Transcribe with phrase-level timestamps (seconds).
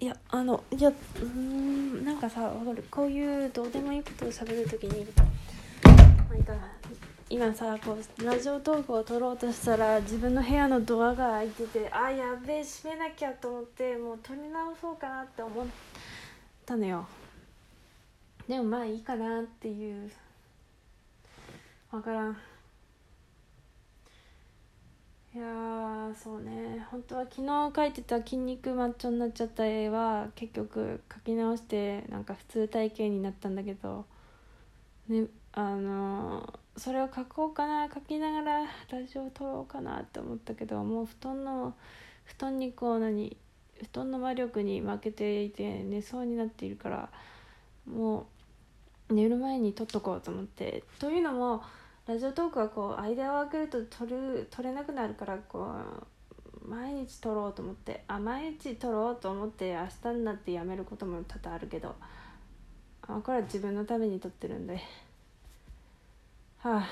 [0.00, 2.82] いやあのいやうんなんかさわかる。
[2.90, 5.06] こういうどうでもいいことを喋るときに
[6.30, 6.54] なんか
[7.28, 15.66] 今さこうラジオトークを撮ろうとしたら自分の部屋のドアが開いててあやべえ閉めなきゃと思ってもう撮り直そうかなって思っ
[16.64, 17.06] たのよ。
[18.48, 20.10] でもまあいいかなっていう。
[21.92, 22.36] わからん。
[25.32, 26.84] いやーそうね。
[26.90, 34.04] 本当は昨日描いてた筋肉マッチョになっちゃった絵は結局描き直してなんか普通体型になったんだけど。
[35.08, 41.74] ねあのーそれを描こうかな描きながらラジオを撮ろうかなって思ったけどもう布団の
[42.24, 43.36] 布団にこう何
[43.82, 47.10] 布団の魔力に負けていて寝そうになっているから
[47.86, 48.28] も
[49.10, 50.84] う寝る前に撮っとこうと思って。
[50.98, 51.62] というのも
[52.06, 55.68] ラジオトークはこう間を空けると撮る撮れなくなるからこ
[56.64, 61.94] う毎日撮ろうと思ってあ毎日撮ろうと思って明日になってやめることも多々あるけど
[63.02, 64.80] あこれは自分のために撮ってるんで。
[66.58, 66.86] はあ。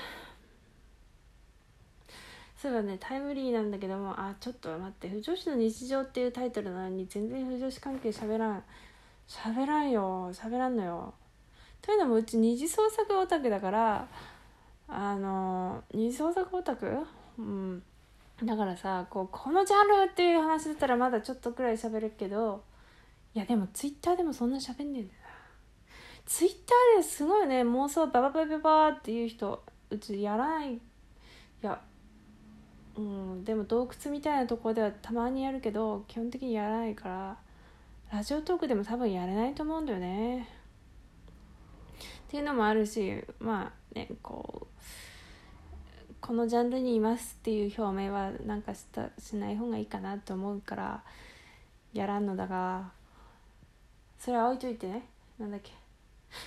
[2.56, 8.64] そういえばねタイムリーなんだけどもあちょっと待って「不女子の日常」っていうタイトルなのに全然不女子関係喋らん。
[9.28, 10.32] 喋らんよ。
[10.32, 11.14] 喋らんのよ。
[11.82, 14.08] というのもうち二次創作オタクだから
[14.88, 16.90] あの二創作オタク？
[17.38, 17.82] うん。
[18.42, 22.62] だからさこうこのジャンルっていう話だったらまだちょっとくらい喋るけど
[23.34, 25.28] いやでもツイッターでもそんな喋んねえんだよな。
[26.24, 30.74] ツイッターですごいね妄想バババババっていう人うちやらない。
[30.74, 30.80] い
[31.62, 31.80] や
[32.96, 37.36] うんでも洞窟みたいなところではたまにやるけど基本的にやらないから
[38.12, 40.48] ラジオトークでも多分やれないと思うんだよね。
[42.28, 51.02] っていうのもあるしまあねこうこのジャンルにいますっていう表明はなんかしたしない方がいいかなと思うから
[51.94, 52.90] やらんのだが
[54.18, 55.04] それは置いといてね。
[55.38, 55.72] なんだっけ。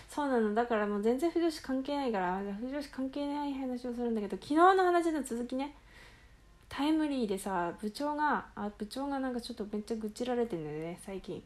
[0.10, 0.54] そうなの。
[0.54, 5.74] だからもう全然不女子関係ないから不女子関係ない話をするんだけど昨日の話の続きね。
[6.70, 11.42] タイムリーでさ部長があ部長がなんかちょっとめっちゃ愚痴られてんだよね最近。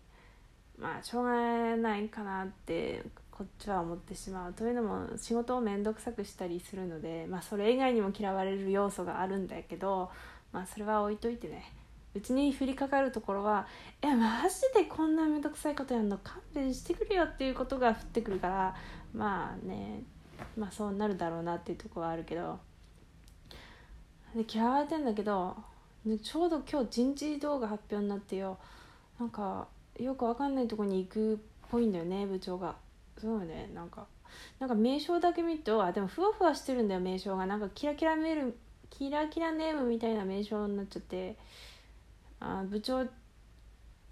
[0.77, 3.03] まあしょうがないかなって
[3.37, 4.53] こっちは思ってしまう。
[4.53, 10.09] というのも仕事を面倒くさくしたりするのでまあそれ以外にも嫌われる要素があるんだけど
[10.53, 11.73] まあそれは置いといてね。
[12.13, 13.67] うちに降りかかるところは
[14.01, 18.75] 「えマジでこんな面倒くさいことやんの勘弁してくれよ」っていうことが降ってくるから
[19.13, 20.01] まあね
[20.55, 22.57] まあそうなるだろうなっていうとこはあるけど。
[24.33, 25.57] で嫌われてんだけど
[26.21, 28.57] ちょうど今日人事動画発表になってよ。
[29.19, 29.67] なんか
[29.99, 31.37] よくわかんないとこに行くっ
[31.69, 32.84] ぽいんだよね部長が。
[33.17, 33.69] そうね。
[33.73, 34.07] なんか
[34.59, 37.45] なんか名称だけ見るとあでもふわふわしてるんだよ名称が。
[37.45, 38.57] なんかキラキラメール
[38.89, 41.37] キラキラネームみたいな名称になっちゃって
[42.39, 43.07] あ部長っ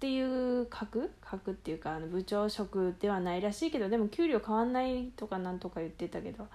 [0.00, 6.46] ていう格格っていうかあの部長職ではないらしいけどでも給料変わんないとかなんとか言ってたけど。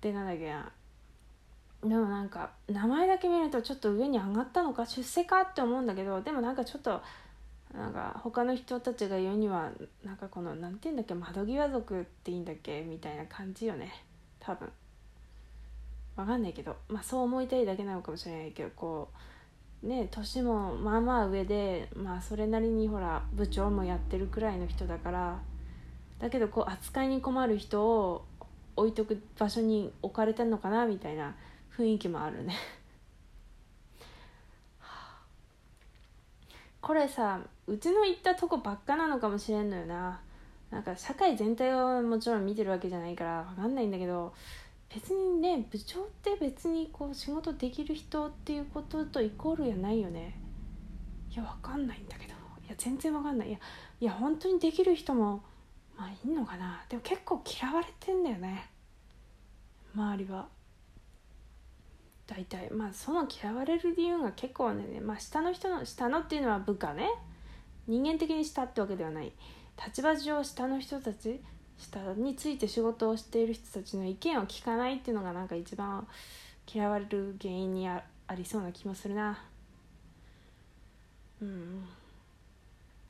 [0.00, 0.70] でなんだっけな。
[1.82, 7.00] でもなんか名前だけ見るとちょっと上に上がったのか出世かって思うんだけどでもなんかちょっと
[7.74, 9.70] なんか他の人たちが言うには
[10.04, 14.04] なんかこのなんて言うんだっけ窓際族っていいんだっけみたいな感じよね。
[14.40, 14.68] 多分。
[16.16, 16.76] わかんないけど。
[16.88, 19.08] まあそう思いたいだけなのかもしれないけどこ
[19.82, 25.40] うね年もまあまあ上でまあそれなりにほら部長もやってるくらいの人だから。
[26.18, 28.26] だけどこう扱いに困る人を
[28.76, 31.34] 置いとく場所に置かれたのかなみたいな
[31.76, 32.54] 雰囲気もあるね。
[36.80, 40.20] これさうちの行ったとこばっかなのかもしれんのよな。
[40.70, 44.32] なんか社会全体をもちろん見てるわけじゃないから分かんないんだけど
[44.88, 50.38] 別にね部長って別にこう仕事できる人っていうこととイコールやないよね。
[51.30, 52.34] いや分かんないんだけど。
[52.66, 53.48] いや全然分かんない。
[53.48, 53.58] いや
[54.00, 55.42] いや本当にできる人も
[55.98, 56.84] まあいんのかな。
[56.88, 58.70] でも結構嫌われてんだよね。
[59.94, 60.46] 周りは。
[62.30, 67.10] 大体まあその嫌われる理由が結構ねまあ下の人の下のっていうのは部下ね。
[67.88, 69.32] 人間的に下ってわけではない。
[69.84, 71.40] 立場上下の人たち
[71.76, 76.06] 下について仕事をしている人たちの意見を聞かないっていうのがなんか一番
[76.72, 78.04] 嫌われる原因にあ
[78.36, 79.42] りそうな気もするな。
[81.42, 81.84] うん。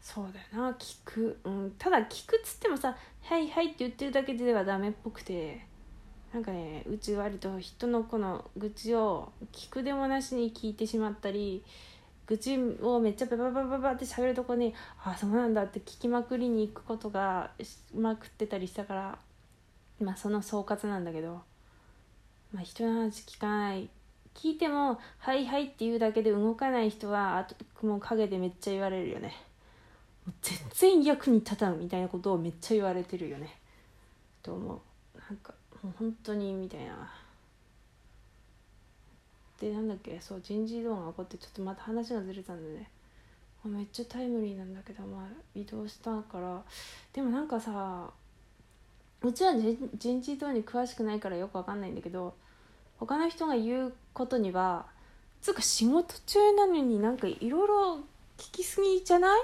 [0.01, 5.69] そうだよな聞く、うん、ただ聞くっつってもさ「はいはい」って言ってるだけではダメっぽくて。
[6.33, 11.65] なんかねうち割と人のこの愚痴を聞くでもなしに聞いてしまったり
[12.27, 14.73] 愚痴をめっちゃバババババって喋るとこに
[15.05, 17.51] ああそうなんだって聞きまくりに行くことが
[17.95, 19.19] まくってたりしたから
[20.01, 21.43] まあその総括なんだけど
[22.53, 23.89] まあ人の話聞かない。
[24.33, 29.35] 聞いても「はいはい」って言うだけで動かない人はあともう陰でめっちゃ言われるよね。
[30.41, 33.59] 全然役に立たんみたいなことをめっちゃ言われてるよね。
[34.43, 34.81] と思う。
[35.15, 37.11] なんかもう本当にみたいな。
[39.61, 42.91] でなんだっけそう人事異動が起こってちょっとまた話がずれたんでね。
[43.65, 46.63] めっちゃタイムリーなんだけどまあ移動したから。
[47.13, 48.09] でもなんかさ
[49.23, 49.53] うちは
[49.99, 52.35] 人事異動に詳しくないからよくわかんないんだけど
[52.99, 54.87] 他の人が言うことには
[55.43, 57.97] つうか仕事中なのになんかいろいろ
[58.39, 59.41] 聞きすぎじゃない？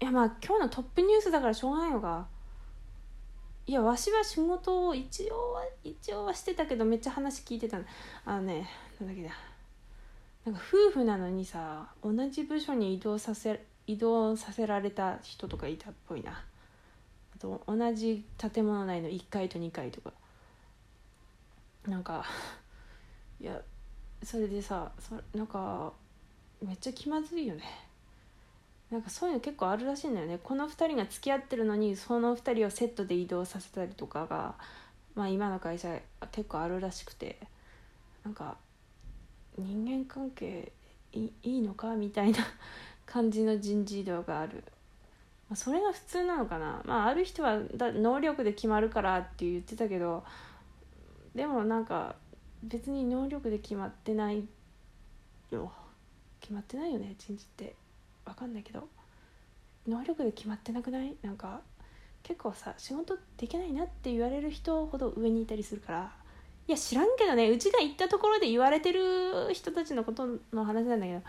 [0.00, 2.28] いやまあ今日のトップニュースだからしょうがないのか。
[3.68, 7.84] いやわしは仕事を一応は一応はしてたけどめっちゃ話聞いてたの。
[8.24, 8.66] あのね
[8.98, 9.28] なんだっけな。
[10.46, 16.30] なんか夫婦なのにさ同じ部署に移動させ移動させられた人とかいたっぽいな。
[16.32, 20.14] あと同じ建物内の1階と2階とか。
[21.86, 22.24] なんか
[23.38, 23.60] いや
[24.22, 25.92] それでさそなんか
[26.62, 27.64] めっちゃ気まずいよね。
[28.90, 30.38] なんかそういうの結構あるらしいんだよね。
[30.42, 34.54] この2人が付き合ってるのにその2人をセットで移動させたりとかが、
[35.14, 35.98] まあ、今の会社
[36.32, 37.38] 結構あるらしくて。
[38.28, 38.58] なんか
[39.56, 40.70] 人間関係
[41.12, 42.38] いいのかみたいな
[43.06, 44.62] 感じの人事異動がある、
[45.48, 50.24] まあ、それが普通なのかな、まあ、ある人はだ能力で決まるからって言ってたけど
[51.34, 52.16] でもなんか
[52.62, 54.46] 別に能力で決まってない
[55.50, 55.72] よ。
[56.40, 57.74] 決まってないよね人事って。
[58.28, 58.88] 分かんないけど
[59.86, 61.16] 能力で決まってなくない？
[61.22, 61.60] なんか
[62.22, 66.12] 結構さ仕事できないなって言われる人ほど上にいたりするから
[66.66, 71.22] いや知らんけどねうちが行ったところで言われてる人たちのことの話なんだけど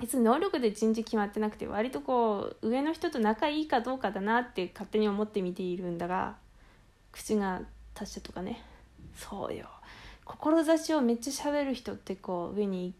[0.00, 6.36] 別に能力で人事決まってなくて割とこう上の人と仲いいかどうかだなって勝手に思って見ているんだが
[7.12, 7.60] 口が
[7.94, 8.62] 達者とかね。
[9.14, 9.66] そうよ。
[10.24, 12.94] 志をめっちゃ喋る人ってこう上に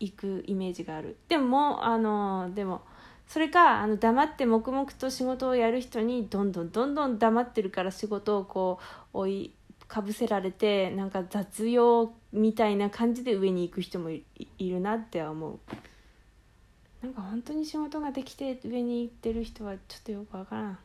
[0.00, 1.16] 行くイメージがある。
[1.28, 2.82] でももあのでも
[3.26, 8.78] それかあの黙って黙々と仕事をやる人にどんどんどんどん黙ってるから仕事をこ
[9.12, 9.54] う追い
[9.88, 14.24] かぶせられてなんか雑用みたいな感じで上に行く人もい
[14.58, 15.58] るなって思う。
[17.02, 20.78] なんか本当に仕事ができて上に行ってる人はちょっとよくわからん。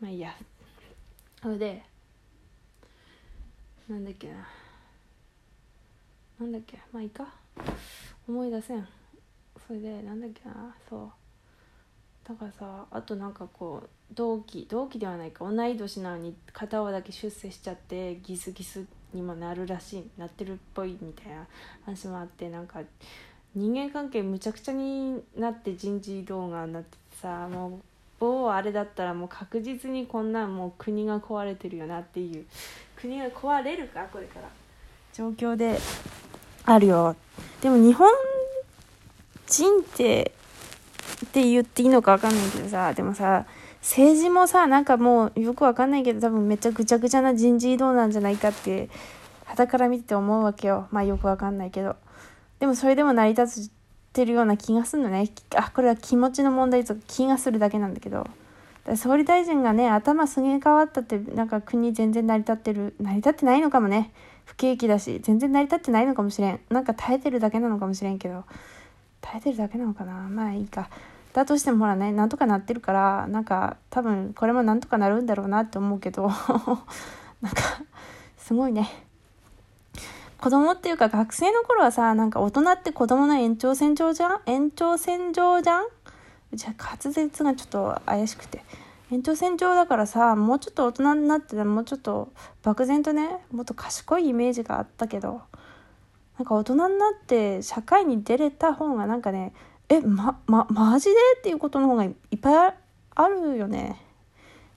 [0.00, 0.34] まあいいや。
[1.42, 1.82] それで
[3.88, 4.46] なんだっけな。
[6.40, 6.78] なんだっけ。
[6.92, 7.43] まあいいか。
[8.28, 8.88] 思い出せん。
[9.66, 10.74] それでなんだっけな。
[10.88, 11.10] そう。
[12.26, 15.44] だからさあとなんかこう同期同期ではないか。
[15.50, 20.10] 同い年なのに片方だけ出世しちゃってギスギスにもなるらしい。
[20.18, 21.46] なってるっぽいみたいな
[21.84, 22.80] 話もあってなんか
[23.54, 27.80] 人間関係むちゃくちゃになって人事異動がなってさもう
[28.18, 32.46] 某あれだったらもう確実にこんなもう国が壊れてるよなっていう。
[32.96, 34.08] 国が壊れるか？
[34.10, 34.48] これから。
[35.12, 35.78] 状況で
[36.64, 37.16] あるよ。
[37.60, 38.08] でも日本
[39.46, 40.32] 人って
[41.26, 43.46] って言っていいのか分かんないけどさでもさ
[43.80, 48.88] 政治もさなんかもうよく分かんないけど多分めっちゃぐちゃぐちゃな人事異動なんじゃないかって
[49.44, 50.88] 肌から見てて思うわけよ。
[50.90, 51.96] まあよく分かんないけど。
[52.60, 53.70] でもそれでも成り立っ
[54.12, 55.30] てるような気がするのね。
[55.54, 58.26] あこれは気持ちの問題とか気がするだけなんだけど。
[58.96, 64.12] 総理大臣がね頭すげ替わったってなんか国全然成り立ってる成り立ってないのかもね。
[64.44, 66.60] 不景気だし全然成り立ってないのかもしれん。
[66.68, 68.44] なんか耐えてるだけなのかもしれんけど。
[69.22, 70.12] 耐えてるだけなのかな。
[70.12, 70.90] まあいいか。
[71.32, 76.28] だとしてもほらねなんとかなってるからなんか多分これもなんとかなるんだろうなって思うけど。
[77.40, 77.62] なんか
[78.36, 78.88] すごいね。
[80.40, 84.40] 子供っていうか学生の頃はさなんか大人って子供の延長線上じゃん？
[84.44, 85.86] 延長線上じゃん？
[86.54, 88.62] じゃ滑舌がちょっと怪しくて。
[89.12, 92.32] 延長線上だからさもうちょっと大人になってでもうちょっと
[92.62, 95.42] 漠然とねもっと賢いイメージがあったけど
[96.38, 99.52] なんか大人になって社会に出れた方がなんかね
[99.88, 101.14] えままマジで？
[101.38, 102.74] っていうことの方がいっぱい
[103.14, 104.00] あるよね。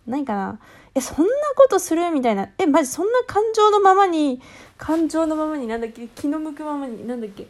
[0.05, 0.59] 何かな。
[0.93, 2.49] えそんなことするみたいな。
[2.57, 4.41] えマジそんな感情のままに
[4.77, 6.07] 感情のままになんだっけ？
[6.09, 7.47] 気の向くままになんだっけ？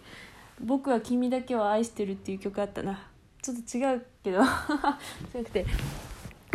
[0.63, 3.07] 僕は君だけを愛してるっていう曲あったな。
[3.53, 4.43] ちょっと違うけど。
[4.43, 5.65] じゃなくて。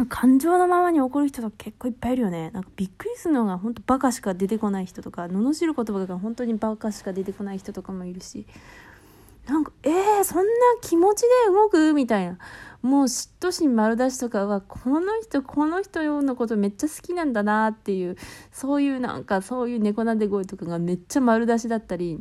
[0.08, 2.50] 感情のままに怒る人とか結構いっぱいいるよね。
[2.50, 8.46] なんかびっくりするのが本当バカしか出てこない人とか罵る言葉が本当にバカしか出てこない人とかもいるし。
[9.46, 11.94] なんかえー、そんな気持ちで動く？
[11.94, 12.38] みたいな。
[12.80, 18.16] もう嫉妬心丸出しとかはこの人この人のことめっちゃ好きなんだなっていう
[18.50, 22.18] そういうなんかそういう猫なで声とかがめっちゃ丸出しだったり。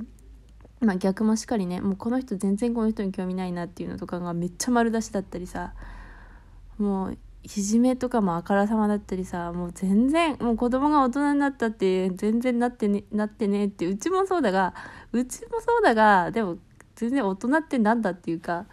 [0.81, 5.73] まあ逆もしかりねもうこの人全然この人に興味ないなっていうのとかがめっちゃ丸出しだったりさ
[6.77, 14.73] もういじめとかもあからさまだったりさもう全然もう子供が大人になったって全然なってねなってねってうちもそうだが
[15.11, 16.57] うちもそうだがでも
[16.95, 18.65] 全然大人ってなんだっていうか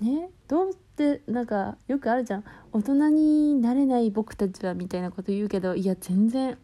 [0.00, 2.44] ねどうってなんかよくあるじゃん。
[2.72, 6.56] 大人になれない僕たちはみたいなこと言うけどいや全然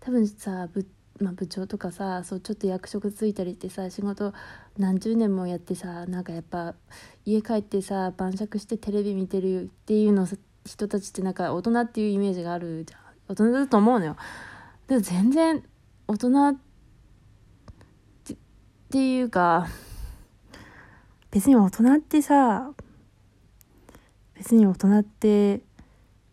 [0.00, 0.84] 多分さ部,、
[1.20, 4.32] まあ、部長とかさそうちょっと役職ついたりってさ仕事
[4.78, 6.74] 何十年もやってさなんかやっぱ
[7.24, 10.26] 家帰ってさ晩酌してテレビ見てるっていうの
[10.66, 13.00] 人たちってなんか大人っていうイメージがあるじゃん。
[13.28, 14.16] 大人だと思うのよ。
[14.88, 15.62] でも全然
[16.08, 16.56] 大人っ
[18.90, 19.66] ていうか
[21.30, 22.72] 別に大人ってさ
[24.34, 25.62] 別に大人って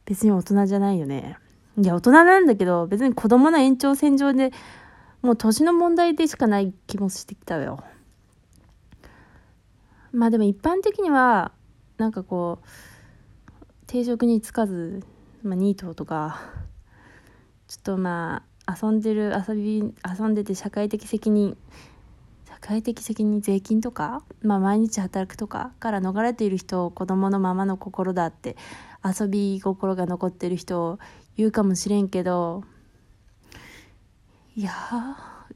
[0.05, 1.37] 別に大人じゃないよね。
[1.81, 4.51] いや大人なんだけど別に子供の延長線上で
[5.23, 7.83] もう年の問題でしかない気もしてきたよ。
[10.11, 11.51] まあでも一般的には
[11.97, 12.67] なんかこう
[13.87, 15.03] 定職に就かず、
[15.41, 16.41] まあ、ニートとか
[17.67, 21.57] ちょっとまあ遊んでる遊び遊んでて社会的責任
[22.47, 28.55] 社会的責任税金とか、まあ、毎日働くとかから逃れている人を子供のままの心だって
[29.03, 30.99] 遊び心が残ってる人を
[31.41, 32.63] 言うかもしれんけど
[34.55, 34.71] いや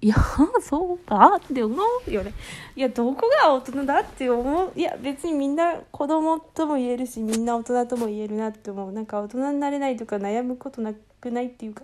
[0.02, 0.16] いや
[0.62, 1.76] そうかって思
[2.08, 2.34] うよね。
[2.76, 4.72] いやどこが大人だって思う。
[4.76, 8.92] いや別にみんな子供とも言えるしみんな大人とも言えるなって思う。
[8.92, 11.84] なんか大人になれないとか悩むことなくないっていうか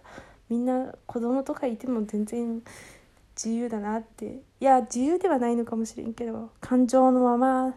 [0.49, 2.61] みんな子供とかいても全然
[3.35, 4.41] 自由だなって。
[4.59, 7.75] いや自由ではないのかもしれんけど感情のまま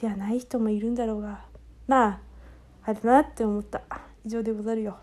[0.00, 1.44] ではない人もいるんだろうが
[1.86, 2.20] まあ
[2.84, 3.82] あるなって思った。
[4.26, 4.98] 以上でござるよ。